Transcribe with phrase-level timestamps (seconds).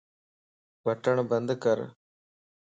[0.83, 1.77] بٽڻ بند کر